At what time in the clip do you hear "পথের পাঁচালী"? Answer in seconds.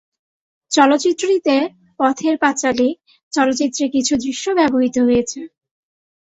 1.99-2.89